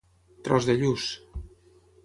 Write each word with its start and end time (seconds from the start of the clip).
Tros 0.47 0.69
de 0.69 0.77
lluç. 0.79 1.05